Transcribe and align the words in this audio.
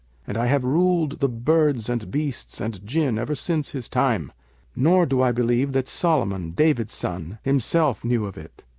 [FN#564] 0.23 0.27
and 0.29 0.37
I 0.39 0.45
have 0.47 0.63
ruled 0.63 1.19
the 1.19 1.27
birds 1.29 1.87
and 1.87 2.09
beasts 2.09 2.59
and 2.59 2.83
Jinn 2.83 3.19
ever 3.19 3.35
since 3.35 3.69
his 3.69 3.87
time; 3.87 4.31
nor 4.75 5.05
do 5.05 5.21
I 5.21 5.31
believe 5.31 5.73
that 5.73 5.87
Solomon 5.87 6.53
David 6.53 6.89
son 6.89 7.37
himself 7.43 8.03
knew 8.03 8.25
of 8.25 8.35
it. 8.35 8.63